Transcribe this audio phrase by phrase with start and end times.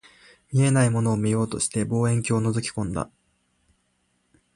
[0.51, 3.11] 見えないものを見ようとして、望遠鏡を覗き込んだ